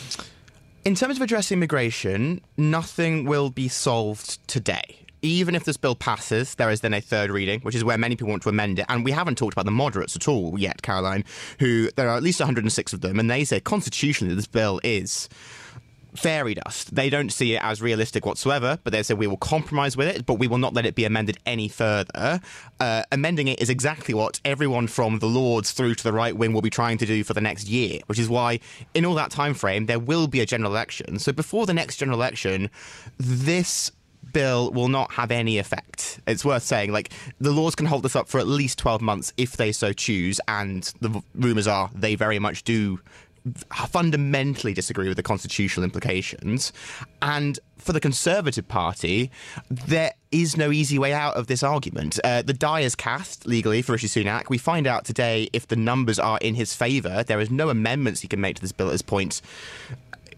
In 0.85 0.95
terms 0.95 1.17
of 1.17 1.23
addressing 1.23 1.59
immigration, 1.59 2.41
nothing 2.57 3.25
will 3.25 3.51
be 3.51 3.69
solved 3.69 4.47
today 4.49 5.03
even 5.23 5.55
if 5.55 5.65
this 5.65 5.77
bill 5.77 5.95
passes, 5.95 6.57
there 6.57 6.71
is 6.71 6.81
then 6.81 6.93
a 6.93 7.01
third 7.01 7.31
reading, 7.31 7.61
which 7.61 7.75
is 7.75 7.85
where 7.85 7.97
many 7.97 8.17
people 8.17 8.31
want 8.31 8.43
to 8.43 8.49
amend 8.49 8.79
it. 8.81 8.87
And 8.89 9.05
we 9.05 9.13
haven't 9.13 9.39
talked 9.39 9.55
about 9.55 9.65
the 9.65 9.71
moderates 9.71 10.17
at 10.17 10.29
all 10.29 10.59
yet, 10.59 10.83
Caroline, 10.83 11.25
who 11.61 11.91
there 11.97 12.09
are 12.09 12.17
at 12.17 12.23
least 12.23 12.41
106 12.41 12.93
of 12.93 13.01
them, 13.01 13.19
and 13.19 13.31
they 13.31 13.45
say 13.45 13.61
constitutionally 13.61 14.35
this 14.35 14.47
bill 14.47 14.81
is 14.83 15.29
fairy 16.15 16.55
dust. 16.55 16.95
They 16.95 17.09
don't 17.09 17.31
see 17.31 17.55
it 17.55 17.63
as 17.65 17.81
realistic 17.81 18.27
whatsoever, 18.27 18.79
but 18.85 18.93
they 18.93 19.03
say 19.03 19.15
we 19.15 19.27
will 19.27 19.37
compromise 19.37 19.97
with 19.97 20.09
it, 20.09 20.27
but 20.27 20.35
we 20.35 20.47
will 20.47 20.59
not 20.59 20.75
let 20.75 20.85
it 20.85 20.95
be 20.95 21.05
amended 21.05 21.39
any 21.47 21.69
further. 21.69 22.41
Uh, 22.81 23.03
amending 23.11 23.49
it 23.49 23.61
is 23.61 23.71
exactly 23.71 24.13
what 24.13 24.41
everyone 24.45 24.87
from 24.87 25.21
the 25.21 25.27
Lords 25.27 25.73
through 25.73 25.95
to 25.95 26.05
the 26.05 26.13
right 26.13 26.37
wing 26.37 26.53
will 26.53 26.63
be 26.63 26.71
trying 26.71 26.99
to 26.99 27.07
do 27.07 27.25
for 27.25 27.35
the 27.35 27.41
next 27.41 27.69
year, 27.69 28.01
which 28.07 28.19
is 28.19 28.29
why 28.29 28.61
in 28.95 29.05
all 29.05 29.15
that 29.15 29.31
time 29.31 29.55
frame 29.55 29.87
there 29.87 29.99
will 29.99 30.27
be 30.27 30.41
a 30.41 30.47
general 30.47 30.71
election. 30.71 31.19
So 31.19 31.33
before 31.33 31.67
the 31.67 31.75
next 31.75 31.97
general 31.97 32.19
election, 32.19 32.71
this 33.19 33.91
bill 34.33 34.71
will 34.73 34.89
not 34.89 35.13
have 35.13 35.31
any 35.31 35.59
effect. 35.59 36.21
It's 36.27 36.45
worth 36.45 36.63
saying, 36.63 36.93
like, 36.93 37.13
the 37.41 37.53
laws 37.53 37.75
can 37.75 37.87
hold 37.87 38.03
this 38.03 38.17
up 38.17 38.29
for 38.29 38.39
at 38.39 38.47
least 38.47 38.79
12 38.79 39.01
months 39.01 39.33
if 39.37 39.57
they 39.57 39.73
so 39.73 39.93
choose, 39.93 40.41
and 40.49 40.93
the 41.01 41.23
rumours 41.35 41.67
are 41.67 41.91
they 41.95 42.15
very 42.15 42.39
much 42.39 42.65
do 42.65 43.01
fundamentally 43.73 44.73
disagree 44.73 45.09
with 45.09 45.17
the 45.17 45.23
constitutional 45.23 45.85
implications. 45.85 46.73
And 47.21 47.59
for 47.77 47.93
the 47.93 48.01
Conservative 48.01 48.69
Party, 48.69 49.31
there 49.69 50.13
is 50.31 50.57
no 50.57 50.71
easy 50.71 50.99
way 50.99 51.13
out 51.13 51.35
of 51.35 51.49
this 51.49 51.63
argument. 51.63 52.21
Uh, 52.23 52.43
the 52.43 52.53
die 52.53 52.81
is 52.81 52.95
cast 52.95 53.47
legally 53.47 53.83
for 53.83 53.93
Rishi 53.93 54.07
Sunak. 54.07 54.49
We 54.49 54.59
find 54.59 54.87
out 54.87 55.05
today 55.05 55.49
if 55.53 55.67
the 55.67 55.77
numbers 55.77 56.19
are 56.19 56.39
in 56.39 56.55
his 56.55 56.75
favour. 56.75 57.25
There 57.25 57.41
is 57.41 57.51
no 57.51 57.69
amendments 57.69 58.21
he 58.21 58.29
can 58.29 58.41
make 58.41 58.57
to 58.57 58.63
this 58.63 58.73
bill 58.73 58.89
at 58.89 58.93
this 58.93 59.03
point. 59.03 59.43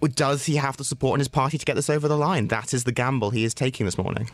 Does 0.08 0.46
he 0.46 0.56
have 0.56 0.76
the 0.76 0.84
support 0.84 1.16
in 1.16 1.20
his 1.20 1.28
party 1.28 1.58
to 1.58 1.64
get 1.64 1.76
this 1.76 1.90
over 1.90 2.08
the 2.08 2.16
line? 2.16 2.48
That 2.48 2.74
is 2.74 2.84
the 2.84 2.92
gamble 2.92 3.30
he 3.30 3.44
is 3.44 3.54
taking 3.54 3.86
this 3.86 3.98
morning 3.98 4.28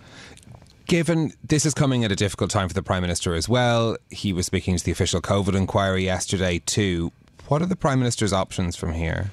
given 0.90 1.32
this 1.44 1.64
is 1.64 1.72
coming 1.72 2.02
at 2.02 2.10
a 2.10 2.16
difficult 2.16 2.50
time 2.50 2.66
for 2.66 2.74
the 2.74 2.82
Prime 2.82 3.00
Minister 3.00 3.32
as 3.32 3.48
well, 3.48 3.96
he 4.10 4.32
was 4.32 4.46
speaking 4.46 4.76
to 4.76 4.84
the 4.84 4.90
official 4.90 5.20
COVID 5.20 5.54
inquiry 5.54 6.04
yesterday 6.04 6.58
too. 6.58 7.12
What 7.46 7.62
are 7.62 7.66
the 7.66 7.76
Prime 7.76 8.00
Minister's 8.00 8.32
options 8.32 8.74
from 8.74 8.92
here? 8.92 9.30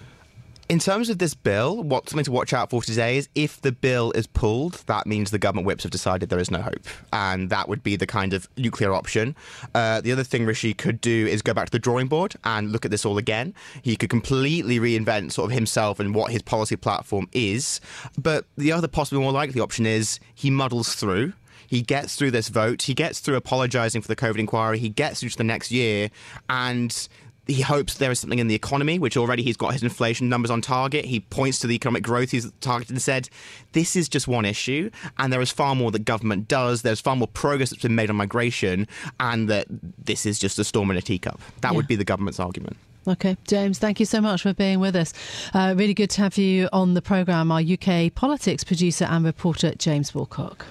In 0.69 0.79
terms 0.79 1.09
of 1.09 1.17
this 1.17 1.33
bill, 1.33 1.81
what's 1.81 2.11
something 2.11 2.25
to 2.25 2.31
watch 2.31 2.51
out 2.51 2.71
for 2.71 2.81
today 2.81 3.15
is 3.15 3.29
if 3.35 3.61
the 3.61 3.71
bill 3.71 4.11
is 4.11 4.27
pulled, 4.27 4.73
that 4.87 5.07
means 5.07 5.31
the 5.31 5.39
government 5.39 5.65
whips 5.65 5.83
have 5.83 5.93
decided 5.93 6.27
there 6.27 6.39
is 6.39 6.51
no 6.51 6.61
hope. 6.61 6.85
And 7.13 7.49
that 7.51 7.69
would 7.69 7.83
be 7.83 7.95
the 7.95 8.05
kind 8.05 8.33
of 8.33 8.49
nuclear 8.57 8.93
option. 8.93 9.33
Uh, 9.73 10.01
the 10.01 10.11
other 10.11 10.25
thing 10.25 10.45
Rishi 10.45 10.73
could 10.73 10.99
do 10.99 11.25
is 11.25 11.41
go 11.41 11.53
back 11.53 11.67
to 11.67 11.71
the 11.71 11.79
drawing 11.79 12.07
board 12.07 12.35
and 12.43 12.73
look 12.73 12.83
at 12.83 12.91
this 12.91 13.05
all 13.05 13.17
again. 13.17 13.53
He 13.81 13.95
could 13.95 14.09
completely 14.09 14.77
reinvent 14.77 15.31
sort 15.31 15.51
of 15.51 15.55
himself 15.55 16.01
and 16.01 16.13
what 16.13 16.31
his 16.31 16.41
policy 16.41 16.75
platform 16.75 17.29
is. 17.31 17.79
But 18.17 18.43
the 18.57 18.73
other 18.73 18.89
possibly 18.89 19.23
more 19.23 19.31
likely 19.31 19.61
option 19.61 19.85
is 19.85 20.19
he 20.35 20.49
muddles 20.49 20.95
through. 20.95 21.31
He 21.67 21.81
gets 21.81 22.15
through 22.15 22.31
this 22.31 22.49
vote. 22.49 22.81
He 22.83 22.93
gets 22.93 23.19
through 23.19 23.35
apologising 23.35 24.01
for 24.01 24.07
the 24.07 24.15
COVID 24.15 24.39
inquiry. 24.39 24.79
He 24.79 24.89
gets 24.89 25.19
through 25.19 25.29
to 25.29 25.37
the 25.37 25.43
next 25.43 25.71
year. 25.71 26.09
And 26.49 27.07
he 27.47 27.61
hopes 27.61 27.95
there 27.95 28.11
is 28.11 28.19
something 28.19 28.39
in 28.39 28.47
the 28.47 28.55
economy, 28.55 28.99
which 28.99 29.17
already 29.17 29.43
he's 29.43 29.57
got 29.57 29.73
his 29.73 29.83
inflation 29.83 30.29
numbers 30.29 30.51
on 30.51 30.61
target. 30.61 31.05
He 31.05 31.19
points 31.19 31.59
to 31.59 31.67
the 31.67 31.75
economic 31.75 32.03
growth 32.03 32.31
he's 32.31 32.51
targeted 32.61 32.91
and 32.91 33.01
said, 33.01 33.29
this 33.73 33.95
is 33.95 34.09
just 34.09 34.27
one 34.27 34.45
issue, 34.45 34.89
and 35.17 35.31
there 35.31 35.41
is 35.41 35.51
far 35.51 35.75
more 35.75 35.91
that 35.91 36.05
government 36.05 36.47
does. 36.47 36.81
There's 36.81 37.01
far 37.01 37.15
more 37.15 37.27
progress 37.27 37.69
that's 37.69 37.81
been 37.81 37.95
made 37.95 38.09
on 38.09 38.15
migration, 38.15 38.87
and 39.19 39.49
that 39.49 39.67
this 39.69 40.25
is 40.25 40.39
just 40.39 40.59
a 40.59 40.63
storm 40.63 40.91
in 40.91 40.97
a 40.97 41.01
teacup. 41.01 41.39
That 41.61 41.71
yeah. 41.71 41.75
would 41.77 41.87
be 41.87 41.95
the 41.95 42.05
government's 42.05 42.39
argument. 42.39 42.77
Okay, 43.07 43.37
James, 43.47 43.79
thank 43.79 43.99
you 44.01 44.05
so 44.05 44.19
much 44.19 44.41
for 44.41 44.53
being 44.53 44.81
with 44.81 44.95
us. 44.95 45.13
Uh, 45.53 45.73
really 45.77 45.93
good 45.93 46.09
to 46.11 46.21
have 46.21 46.37
you 46.37 46.67
on 46.73 46.93
the 46.93 47.01
programme, 47.01 47.51
our 47.51 47.61
UK 47.61 48.13
politics 48.13 48.65
producer 48.65 49.05
and 49.05 49.23
reporter, 49.23 49.73
James 49.75 50.11
Wilcock. 50.11 50.63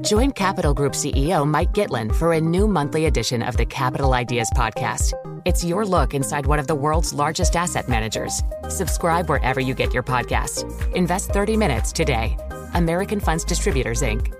Join 0.00 0.32
Capital 0.32 0.74
Group 0.74 0.92
CEO 0.92 1.46
Mike 1.46 1.72
Gitlin 1.72 2.14
for 2.14 2.32
a 2.32 2.40
new 2.40 2.68
monthly 2.68 3.06
edition 3.06 3.42
of 3.42 3.56
the 3.56 3.66
Capital 3.66 4.14
Ideas 4.14 4.50
Podcast. 4.54 5.12
It's 5.48 5.64
your 5.64 5.86
look 5.86 6.12
inside 6.12 6.44
one 6.44 6.58
of 6.58 6.66
the 6.66 6.74
world's 6.74 7.14
largest 7.14 7.56
asset 7.56 7.88
managers. 7.88 8.42
Subscribe 8.68 9.30
wherever 9.30 9.60
you 9.60 9.72
get 9.72 9.94
your 9.94 10.02
podcasts. 10.02 10.62
Invest 10.94 11.30
30 11.30 11.56
minutes 11.56 11.90
today. 11.90 12.36
American 12.74 13.18
Funds 13.18 13.44
Distributors, 13.44 14.02
Inc. 14.02 14.30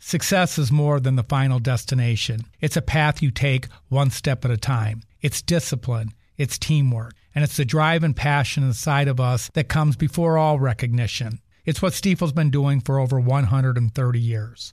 Success 0.00 0.56
is 0.56 0.72
more 0.72 0.98
than 0.98 1.16
the 1.16 1.24
final 1.24 1.58
destination, 1.58 2.46
it's 2.58 2.78
a 2.78 2.80
path 2.80 3.20
you 3.20 3.30
take 3.30 3.68
one 3.90 4.08
step 4.08 4.46
at 4.46 4.50
a 4.50 4.56
time. 4.56 5.02
It's 5.20 5.42
discipline, 5.42 6.14
it's 6.38 6.58
teamwork, 6.58 7.12
and 7.34 7.44
it's 7.44 7.58
the 7.58 7.66
drive 7.66 8.02
and 8.02 8.16
passion 8.16 8.62
inside 8.64 9.08
of 9.08 9.20
us 9.20 9.50
that 9.52 9.68
comes 9.68 9.94
before 9.94 10.38
all 10.38 10.58
recognition. 10.58 11.40
It's 11.66 11.82
what 11.82 11.92
Stifel's 11.92 12.32
been 12.32 12.50
doing 12.50 12.80
for 12.80 12.98
over 12.98 13.20
130 13.20 14.18
years. 14.18 14.72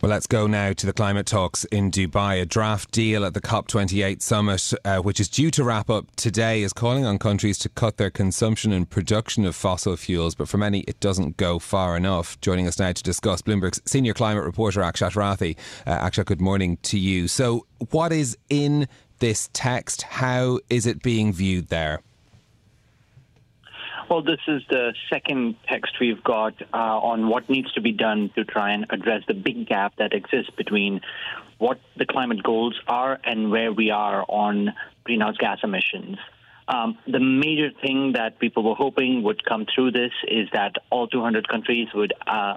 Well, 0.00 0.10
let's 0.10 0.28
go 0.28 0.46
now 0.46 0.72
to 0.72 0.86
the 0.86 0.92
climate 0.92 1.26
talks 1.26 1.64
in 1.64 1.90
Dubai. 1.90 2.40
A 2.40 2.46
draft 2.46 2.92
deal 2.92 3.24
at 3.24 3.34
the 3.34 3.40
COP28 3.40 4.22
summit, 4.22 4.72
uh, 4.84 4.98
which 4.98 5.18
is 5.18 5.28
due 5.28 5.50
to 5.50 5.64
wrap 5.64 5.90
up 5.90 6.14
today, 6.14 6.62
is 6.62 6.72
calling 6.72 7.04
on 7.04 7.18
countries 7.18 7.58
to 7.58 7.68
cut 7.68 7.96
their 7.96 8.08
consumption 8.08 8.70
and 8.70 8.88
production 8.88 9.44
of 9.44 9.56
fossil 9.56 9.96
fuels. 9.96 10.36
But 10.36 10.48
for 10.48 10.56
many, 10.56 10.80
it 10.82 11.00
doesn't 11.00 11.36
go 11.36 11.58
far 11.58 11.96
enough. 11.96 12.40
Joining 12.40 12.68
us 12.68 12.78
now 12.78 12.92
to 12.92 13.02
discuss 13.02 13.42
Bloomberg's 13.42 13.82
senior 13.86 14.14
climate 14.14 14.44
reporter, 14.44 14.82
Akshat 14.82 15.14
Rathi. 15.14 15.56
Uh, 15.84 16.08
Akshat, 16.08 16.26
good 16.26 16.40
morning 16.40 16.76
to 16.82 16.96
you. 16.96 17.26
So, 17.26 17.66
what 17.90 18.12
is 18.12 18.38
in 18.48 18.86
this 19.18 19.50
text? 19.52 20.02
How 20.02 20.60
is 20.70 20.86
it 20.86 21.02
being 21.02 21.32
viewed 21.32 21.70
there? 21.70 22.02
Well, 24.08 24.22
this 24.22 24.40
is 24.48 24.62
the 24.70 24.94
second 25.10 25.56
text 25.68 26.00
we've 26.00 26.24
got 26.24 26.54
uh, 26.72 26.76
on 26.76 27.28
what 27.28 27.50
needs 27.50 27.70
to 27.74 27.82
be 27.82 27.92
done 27.92 28.30
to 28.36 28.44
try 28.44 28.72
and 28.72 28.86
address 28.88 29.22
the 29.28 29.34
big 29.34 29.68
gap 29.68 29.96
that 29.96 30.14
exists 30.14 30.50
between 30.56 31.02
what 31.58 31.78
the 31.94 32.06
climate 32.06 32.42
goals 32.42 32.80
are 32.86 33.20
and 33.22 33.50
where 33.50 33.70
we 33.70 33.90
are 33.90 34.24
on 34.26 34.72
greenhouse 35.04 35.36
gas 35.36 35.58
emissions. 35.62 36.16
Um, 36.68 36.96
the 37.06 37.20
major 37.20 37.70
thing 37.82 38.12
that 38.12 38.38
people 38.38 38.62
were 38.62 38.74
hoping 38.74 39.22
would 39.24 39.44
come 39.44 39.66
through 39.74 39.90
this 39.92 40.12
is 40.26 40.48
that 40.54 40.76
all 40.88 41.06
200 41.06 41.46
countries 41.46 41.88
would 41.92 42.14
uh, 42.26 42.56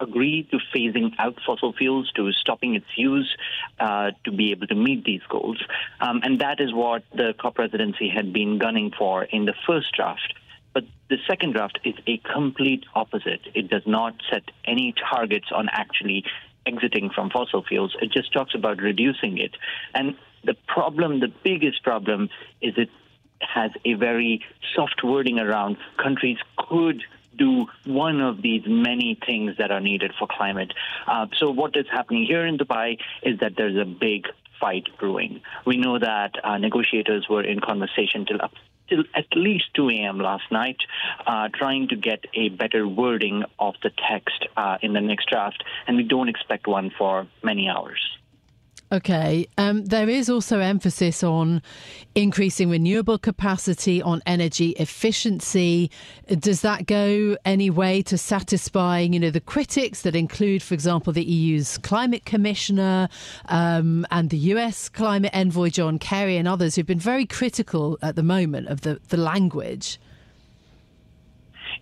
agree 0.00 0.48
to 0.50 0.58
phasing 0.74 1.12
out 1.20 1.38
fossil 1.46 1.72
fuels, 1.74 2.10
to 2.16 2.32
stopping 2.32 2.74
its 2.74 2.86
use, 2.96 3.36
uh, 3.78 4.10
to 4.24 4.32
be 4.32 4.50
able 4.50 4.66
to 4.66 4.74
meet 4.74 5.04
these 5.04 5.22
goals. 5.28 5.62
Um, 6.00 6.22
and 6.24 6.40
that 6.40 6.60
is 6.60 6.72
what 6.74 7.04
the 7.14 7.34
COP 7.40 7.54
presidency 7.54 8.08
had 8.08 8.32
been 8.32 8.58
gunning 8.58 8.92
for 8.96 9.22
in 9.22 9.44
the 9.44 9.54
first 9.64 9.92
draft. 9.92 10.34
But 10.74 10.84
the 11.08 11.16
second 11.26 11.52
draft 11.52 11.78
is 11.84 11.94
a 12.06 12.18
complete 12.18 12.84
opposite. 12.94 13.40
It 13.54 13.68
does 13.68 13.86
not 13.86 14.14
set 14.30 14.44
any 14.64 14.94
targets 15.10 15.46
on 15.54 15.68
actually 15.70 16.24
exiting 16.66 17.10
from 17.14 17.30
fossil 17.30 17.64
fuels. 17.64 17.96
It 18.00 18.12
just 18.12 18.32
talks 18.32 18.54
about 18.54 18.80
reducing 18.80 19.38
it. 19.38 19.52
And 19.94 20.16
the 20.44 20.54
problem, 20.66 21.20
the 21.20 21.32
biggest 21.42 21.82
problem, 21.82 22.28
is 22.60 22.74
it 22.76 22.90
has 23.40 23.70
a 23.84 23.94
very 23.94 24.44
soft 24.74 25.02
wording 25.02 25.38
around 25.38 25.76
countries 26.02 26.38
could 26.56 27.02
do 27.36 27.66
one 27.86 28.20
of 28.20 28.42
these 28.42 28.62
many 28.66 29.18
things 29.24 29.56
that 29.58 29.70
are 29.70 29.80
needed 29.80 30.12
for 30.18 30.26
climate. 30.26 30.72
Uh, 31.06 31.26
so 31.38 31.50
what 31.50 31.76
is 31.76 31.86
happening 31.90 32.24
here 32.24 32.44
in 32.44 32.58
Dubai 32.58 32.98
is 33.22 33.38
that 33.40 33.52
there's 33.56 33.76
a 33.76 33.84
big 33.84 34.26
fight 34.60 34.88
brewing. 34.98 35.40
We 35.64 35.76
know 35.76 35.98
that 36.00 36.32
uh, 36.42 36.58
negotiators 36.58 37.26
were 37.30 37.44
in 37.44 37.60
conversation 37.60 38.26
till 38.26 38.42
up 38.42 38.52
till 38.88 39.04
at 39.14 39.26
least 39.34 39.66
2 39.74 39.90
a.m. 39.90 40.18
last 40.18 40.50
night, 40.50 40.78
uh, 41.26 41.48
trying 41.54 41.88
to 41.88 41.96
get 41.96 42.24
a 42.34 42.48
better 42.48 42.86
wording 42.86 43.44
of 43.58 43.74
the 43.82 43.90
text 44.08 44.46
uh, 44.56 44.78
in 44.82 44.92
the 44.92 45.00
next 45.00 45.28
draft, 45.28 45.62
and 45.86 45.96
we 45.96 46.02
don't 46.02 46.28
expect 46.28 46.66
one 46.66 46.90
for 46.96 47.26
many 47.42 47.68
hours. 47.68 48.17
Okay. 48.90 49.46
Um, 49.58 49.84
there 49.84 50.08
is 50.08 50.30
also 50.30 50.60
emphasis 50.60 51.22
on 51.22 51.60
increasing 52.14 52.70
renewable 52.70 53.18
capacity, 53.18 54.00
on 54.00 54.22
energy 54.24 54.70
efficiency. 54.78 55.90
Does 56.26 56.62
that 56.62 56.86
go 56.86 57.36
any 57.44 57.68
way 57.68 58.00
to 58.02 58.16
satisfying, 58.16 59.12
you 59.12 59.20
know, 59.20 59.30
the 59.30 59.40
critics 59.40 60.02
that 60.02 60.16
include, 60.16 60.62
for 60.62 60.72
example, 60.72 61.12
the 61.12 61.24
EU's 61.24 61.76
climate 61.78 62.24
commissioner 62.24 63.10
um, 63.46 64.06
and 64.10 64.30
the 64.30 64.38
US 64.38 64.88
climate 64.88 65.32
envoy 65.34 65.68
John 65.68 65.98
Kerry 65.98 66.38
and 66.38 66.48
others 66.48 66.74
who've 66.74 66.86
been 66.86 66.98
very 66.98 67.26
critical 67.26 67.98
at 68.00 68.16
the 68.16 68.22
moment 68.22 68.68
of 68.68 68.80
the, 68.80 69.00
the 69.08 69.18
language? 69.18 69.98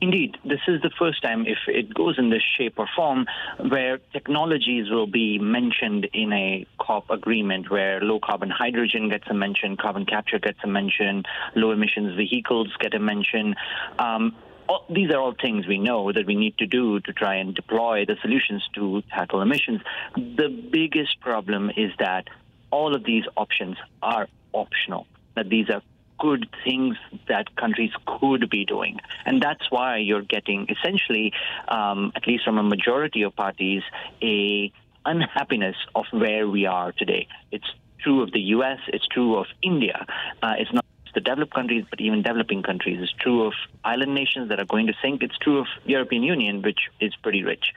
Indeed, 0.00 0.36
this 0.44 0.60
is 0.68 0.82
the 0.82 0.90
first 0.98 1.22
time, 1.22 1.46
if 1.46 1.58
it 1.68 1.94
goes 1.94 2.18
in 2.18 2.30
this 2.30 2.42
shape 2.58 2.74
or 2.78 2.86
form, 2.94 3.26
where 3.58 3.98
technologies 4.12 4.90
will 4.90 5.06
be 5.06 5.38
mentioned 5.38 6.08
in 6.12 6.32
a 6.32 6.66
COP 6.78 7.10
agreement 7.10 7.70
where 7.70 8.00
low 8.00 8.20
carbon 8.20 8.50
hydrogen 8.50 9.08
gets 9.08 9.24
a 9.28 9.34
mention, 9.34 9.76
carbon 9.76 10.04
capture 10.04 10.38
gets 10.38 10.58
a 10.64 10.66
mention, 10.66 11.24
low 11.54 11.70
emissions 11.70 12.14
vehicles 12.16 12.68
get 12.78 12.94
a 12.94 12.98
mention. 12.98 13.54
Um, 13.98 14.36
all, 14.68 14.84
these 14.90 15.10
are 15.10 15.18
all 15.18 15.34
things 15.40 15.66
we 15.66 15.78
know 15.78 16.12
that 16.12 16.26
we 16.26 16.34
need 16.34 16.58
to 16.58 16.66
do 16.66 17.00
to 17.00 17.12
try 17.12 17.36
and 17.36 17.54
deploy 17.54 18.04
the 18.04 18.16
solutions 18.20 18.68
to 18.74 19.02
tackle 19.10 19.40
emissions. 19.40 19.80
The 20.14 20.48
biggest 20.48 21.20
problem 21.20 21.70
is 21.76 21.92
that 21.98 22.28
all 22.70 22.94
of 22.94 23.04
these 23.04 23.24
options 23.36 23.76
are 24.02 24.28
optional, 24.52 25.06
that 25.36 25.48
these 25.48 25.70
are 25.70 25.82
good 26.18 26.48
things 26.64 26.96
that 27.28 27.54
countries 27.56 27.92
could 28.06 28.48
be 28.50 28.64
doing. 28.64 28.98
And 29.24 29.42
that's 29.42 29.70
why 29.70 29.98
you're 29.98 30.22
getting 30.22 30.66
essentially, 30.68 31.32
um, 31.68 32.12
at 32.14 32.26
least 32.26 32.44
from 32.44 32.58
a 32.58 32.62
majority 32.62 33.22
of 33.22 33.34
parties, 33.36 33.82
a 34.22 34.72
unhappiness 35.04 35.76
of 35.94 36.04
where 36.10 36.48
we 36.48 36.66
are 36.66 36.92
today. 36.92 37.28
It's 37.52 37.66
true 38.02 38.22
of 38.22 38.32
the 38.32 38.40
US, 38.56 38.78
it's 38.88 39.06
true 39.06 39.36
of 39.36 39.46
India. 39.62 40.04
Uh, 40.42 40.54
it's 40.58 40.72
not 40.72 40.84
the 41.14 41.20
developed 41.20 41.54
countries, 41.54 41.84
but 41.88 42.00
even 42.00 42.22
developing 42.22 42.62
countries. 42.62 42.98
It's 43.00 43.12
true 43.12 43.46
of 43.46 43.54
island 43.82 44.14
nations 44.14 44.50
that 44.50 44.60
are 44.60 44.66
going 44.66 44.86
to 44.88 44.92
sink. 45.02 45.22
It's 45.22 45.38
true 45.38 45.58
of 45.58 45.66
European 45.84 46.22
Union, 46.22 46.60
which 46.60 46.78
is 47.00 47.14
pretty 47.22 47.42
rich. 47.42 47.72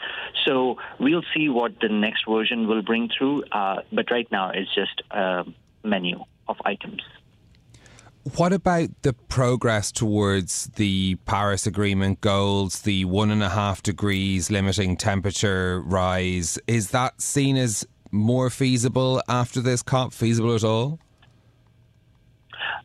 So 0.45 0.77
we'll 0.99 1.23
see 1.33 1.47
what 1.47 1.79
the 1.79 1.87
next 1.87 2.25
version 2.27 2.67
will 2.67 2.81
bring 2.81 3.09
through. 3.17 3.43
Uh, 3.51 3.81
but 3.93 4.11
right 4.11 4.29
now, 4.29 4.51
it's 4.53 4.73
just 4.75 5.01
a 5.09 5.45
menu 5.83 6.19
of 6.49 6.57
items. 6.65 7.01
What 8.35 8.53
about 8.53 8.89
the 9.01 9.13
progress 9.13 9.91
towards 9.91 10.67
the 10.75 11.15
Paris 11.25 11.65
Agreement 11.65 12.21
goals, 12.21 12.81
the 12.81 13.05
one 13.05 13.31
and 13.31 13.41
a 13.41 13.49
half 13.49 13.81
degrees 13.81 14.51
limiting 14.51 14.97
temperature 14.97 15.81
rise? 15.81 16.59
Is 16.67 16.91
that 16.91 17.21
seen 17.21 17.57
as 17.57 17.87
more 18.11 18.49
feasible 18.49 19.21
after 19.29 19.61
this 19.61 19.81
COP? 19.81 20.13
Feasible 20.13 20.53
at 20.53 20.63
all? 20.63 20.99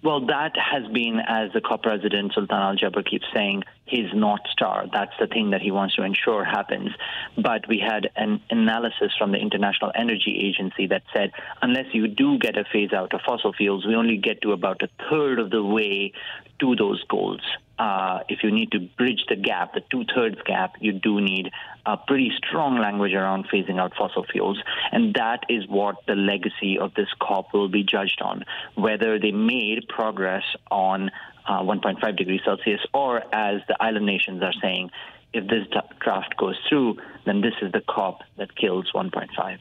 Well, 0.02 0.26
that 0.26 0.52
has 0.56 0.90
been, 0.92 1.20
as 1.26 1.52
the 1.52 1.60
COP 1.60 1.82
president 1.82 2.32
Sultan 2.34 2.56
Al 2.56 2.76
Jaber 2.76 3.04
keeps 3.04 3.26
saying, 3.32 3.64
his 3.86 4.12
North 4.14 4.40
Star. 4.50 4.86
That's 4.92 5.12
the 5.20 5.26
thing 5.26 5.50
that 5.50 5.60
he 5.60 5.70
wants 5.70 5.94
to 5.96 6.02
ensure 6.02 6.44
happens. 6.44 6.90
But 7.36 7.68
we 7.68 7.78
had 7.78 8.10
an 8.16 8.40
analysis 8.50 9.12
from 9.18 9.32
the 9.32 9.38
International 9.38 9.92
Energy 9.94 10.40
Agency 10.42 10.86
that 10.86 11.02
said 11.12 11.32
unless 11.60 11.86
you 11.92 12.08
do 12.08 12.38
get 12.38 12.56
a 12.56 12.64
phase 12.72 12.92
out 12.92 13.12
of 13.12 13.20
fossil 13.26 13.52
fuels, 13.52 13.86
we 13.86 13.94
only 13.94 14.16
get 14.16 14.40
to 14.42 14.52
about 14.52 14.82
a 14.82 14.88
third 15.10 15.38
of 15.38 15.50
the 15.50 15.62
way 15.62 16.12
to 16.60 16.76
those 16.76 17.02
goals. 17.04 17.42
Uh, 17.78 18.20
if 18.28 18.44
you 18.44 18.52
need 18.52 18.70
to 18.72 18.80
bridge 18.96 19.24
the 19.28 19.36
gap, 19.36 19.74
the 19.74 19.82
two 19.90 20.04
thirds 20.14 20.40
gap, 20.46 20.74
you 20.80 20.92
do 20.92 21.20
need 21.20 21.50
a 21.84 21.96
pretty 21.96 22.30
strong 22.36 22.78
language 22.78 23.12
around 23.12 23.46
phasing 23.52 23.80
out 23.80 23.92
fossil 23.96 24.24
fuels. 24.30 24.62
And 24.92 25.14
that 25.14 25.40
is 25.48 25.66
what 25.68 25.96
the 26.06 26.14
legacy 26.14 26.78
of 26.78 26.94
this 26.94 27.08
COP 27.20 27.52
will 27.52 27.68
be 27.68 27.82
judged 27.82 28.20
on 28.22 28.44
whether 28.74 29.18
they 29.18 29.32
made 29.32 29.88
progress 29.88 30.44
on 30.70 31.10
uh, 31.46 31.60
1.5 31.60 32.16
degrees 32.16 32.40
Celsius, 32.44 32.80
or 32.92 33.22
as 33.34 33.60
the 33.68 33.76
island 33.80 34.06
nations 34.06 34.42
are 34.42 34.54
saying, 34.62 34.90
if 35.32 35.46
this 35.48 35.66
draft 36.00 36.36
goes 36.36 36.56
through, 36.68 36.96
then 37.26 37.40
this 37.40 37.54
is 37.60 37.72
the 37.72 37.82
COP 37.88 38.22
that 38.38 38.54
kills 38.56 38.90
1.5. 38.94 39.58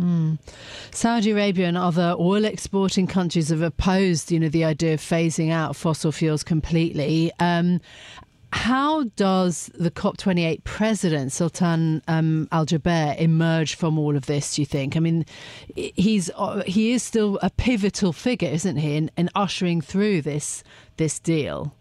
Mm. 0.00 0.38
Saudi 0.92 1.30
Arabia 1.30 1.68
and 1.68 1.76
other 1.76 2.16
oil 2.18 2.44
exporting 2.44 3.06
countries 3.06 3.50
have 3.50 3.62
opposed, 3.62 4.32
you 4.32 4.40
know, 4.40 4.48
the 4.48 4.64
idea 4.64 4.94
of 4.94 5.00
phasing 5.00 5.50
out 5.50 5.76
fossil 5.76 6.10
fuels 6.10 6.42
completely. 6.42 7.30
Um, 7.38 7.80
how 8.52 9.04
does 9.14 9.70
the 9.74 9.90
COP28 9.90 10.64
president, 10.64 11.32
Sultan 11.32 12.02
um, 12.08 12.48
Al 12.50 12.66
Jaber, 12.66 13.16
emerge 13.18 13.76
from 13.76 13.98
all 13.98 14.16
of 14.16 14.26
this, 14.26 14.56
do 14.56 14.62
you 14.62 14.66
think? 14.66 14.96
I 14.96 15.00
mean, 15.00 15.24
he's 15.76 16.30
uh, 16.34 16.62
he 16.66 16.92
is 16.92 17.02
still 17.02 17.38
a 17.42 17.50
pivotal 17.50 18.12
figure, 18.12 18.48
isn't 18.48 18.76
he, 18.76 18.96
in, 18.96 19.10
in 19.16 19.30
ushering 19.36 19.80
through 19.80 20.22
this 20.22 20.64
this 20.96 21.20
deal? 21.20 21.74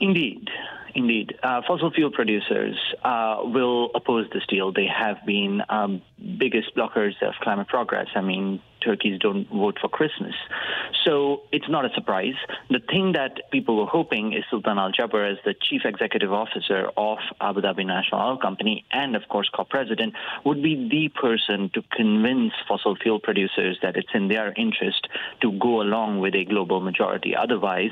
Indeed. 0.00 0.48
Indeed. 0.94 1.34
Uh, 1.42 1.62
fossil 1.66 1.90
fuel 1.90 2.10
producers 2.10 2.76
uh, 3.04 3.38
will 3.42 3.90
oppose 3.94 4.26
this 4.32 4.44
deal. 4.48 4.72
They 4.72 4.86
have 4.86 5.18
been 5.26 5.62
um, 5.68 6.02
biggest 6.38 6.74
blockers 6.74 7.12
of 7.22 7.34
climate 7.42 7.68
progress. 7.68 8.08
I 8.14 8.20
mean, 8.20 8.60
turkeys 8.80 9.18
don't 9.20 9.48
vote 9.48 9.78
for 9.80 9.88
Christmas. 9.88 10.34
So 11.04 11.42
it's 11.52 11.68
not 11.68 11.84
a 11.84 11.90
surprise. 11.94 12.34
The 12.70 12.80
thing 12.80 13.12
that 13.12 13.50
people 13.50 13.76
were 13.76 13.86
hoping 13.86 14.32
is 14.32 14.44
Sultan 14.50 14.78
Al 14.78 14.92
Jaber, 14.92 15.30
as 15.30 15.38
the 15.44 15.54
chief 15.54 15.82
executive 15.84 16.32
officer 16.32 16.90
of 16.96 17.18
Abu 17.40 17.60
Dhabi 17.60 17.86
National 17.86 18.20
Oil 18.20 18.38
Company 18.38 18.84
and, 18.90 19.16
of 19.16 19.22
course, 19.28 19.48
co 19.54 19.64
president, 19.64 20.14
would 20.44 20.62
be 20.62 20.88
the 20.88 21.08
person 21.20 21.70
to 21.74 21.82
convince 21.92 22.52
fossil 22.66 22.96
fuel 22.96 23.20
producers 23.20 23.78
that 23.82 23.96
it's 23.96 24.10
in 24.14 24.28
their 24.28 24.52
interest 24.56 25.08
to 25.40 25.52
go 25.58 25.80
along 25.80 26.20
with 26.20 26.34
a 26.34 26.44
global 26.44 26.80
majority. 26.80 27.34
Otherwise, 27.36 27.90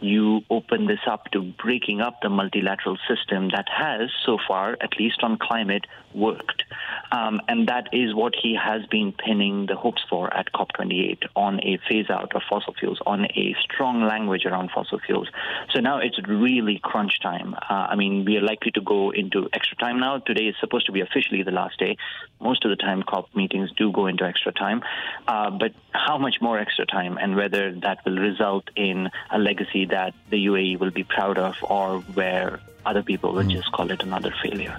you 0.00 0.42
open 0.50 0.86
this 0.86 1.00
up 1.06 1.30
to 1.32 1.42
breaking 1.42 2.00
up 2.00 2.20
the 2.22 2.28
multilateral 2.28 2.98
system 3.08 3.48
that 3.50 3.66
has, 3.68 4.10
so 4.24 4.38
far, 4.46 4.76
at 4.80 4.98
least 4.98 5.22
on 5.22 5.38
climate, 5.38 5.86
worked. 6.14 6.62
Um, 7.10 7.40
and 7.48 7.68
that 7.68 7.88
is 7.92 8.14
what 8.14 8.34
he 8.40 8.54
has 8.54 8.84
been 8.86 9.12
pinning 9.12 9.66
the 9.66 9.76
hopes 9.76 10.02
for 10.08 10.32
at 10.32 10.52
COP28 10.52 11.24
on 11.34 11.60
a 11.60 11.78
phase 11.88 12.10
out 12.10 12.34
of 12.34 12.42
fossil 12.48 12.74
fuels, 12.74 12.98
on 13.06 13.24
a 13.24 13.54
strong 13.62 14.02
language 14.02 14.44
around 14.44 14.70
fossil 14.70 14.98
fuels. 14.98 15.28
So 15.72 15.80
now 15.80 15.98
it's 15.98 16.18
really 16.26 16.80
crunch 16.82 17.20
time. 17.20 17.54
Uh, 17.54 17.88
I 17.90 17.96
mean, 17.96 18.24
we 18.24 18.36
are 18.36 18.42
likely 18.42 18.72
to 18.72 18.80
go 18.80 19.10
into 19.10 19.48
extra 19.52 19.76
time 19.76 20.00
now. 20.00 20.18
Today 20.18 20.46
is 20.46 20.56
supposed 20.60 20.86
to 20.86 20.92
be 20.92 21.00
officially 21.00 21.42
the 21.42 21.50
last 21.50 21.78
day. 21.78 21.96
Most 22.40 22.64
of 22.64 22.70
the 22.70 22.76
time, 22.76 23.02
COP 23.02 23.34
meetings 23.34 23.70
do 23.76 23.90
go 23.92 24.06
into 24.06 24.24
extra 24.24 24.52
time. 24.52 24.82
Uh, 25.26 25.50
but 25.50 25.72
how 25.92 26.18
much 26.18 26.36
more 26.40 26.58
extra 26.58 26.86
time 26.86 27.18
and 27.18 27.36
whether 27.36 27.72
that 27.80 28.04
will 28.04 28.18
result 28.18 28.64
in 28.76 29.10
a 29.30 29.38
legacy 29.38 29.86
that 29.86 30.14
the 30.30 30.46
UAE 30.46 30.78
will 30.78 30.90
be 30.90 31.04
proud 31.04 31.38
of 31.38 31.56
or 31.62 32.00
where 32.00 32.60
other 32.86 33.02
people 33.02 33.32
will 33.32 33.44
mm. 33.44 33.50
just 33.50 33.70
call 33.72 33.90
it 33.90 34.02
another 34.02 34.32
failure. 34.42 34.78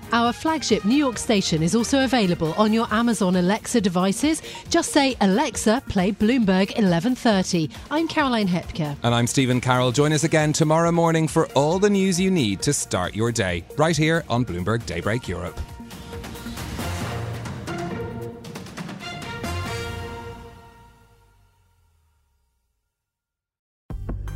Our 0.13 0.33
flagship 0.33 0.83
New 0.83 0.95
York 0.95 1.17
station 1.17 1.63
is 1.63 1.73
also 1.73 2.03
available 2.03 2.53
on 2.53 2.73
your 2.73 2.85
Amazon 2.91 3.37
Alexa 3.37 3.79
devices. 3.79 4.41
Just 4.69 4.91
say, 4.91 5.15
Alexa, 5.21 5.81
play 5.87 6.11
Bloomberg 6.11 6.75
1130. 6.75 7.69
I'm 7.89 8.09
Caroline 8.09 8.47
Hepker. 8.47 8.97
And 9.03 9.15
I'm 9.15 9.25
Stephen 9.25 9.61
Carroll. 9.61 9.91
Join 9.93 10.11
us 10.11 10.25
again 10.25 10.51
tomorrow 10.51 10.91
morning 10.91 11.29
for 11.29 11.45
all 11.53 11.79
the 11.79 11.89
news 11.89 12.19
you 12.19 12.29
need 12.29 12.61
to 12.63 12.73
start 12.73 13.15
your 13.15 13.31
day, 13.31 13.63
right 13.77 13.95
here 13.95 14.25
on 14.27 14.43
Bloomberg 14.43 14.85
Daybreak 14.85 15.29
Europe. 15.29 15.59